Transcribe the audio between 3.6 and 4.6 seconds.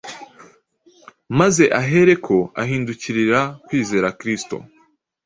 kwizera Kristo.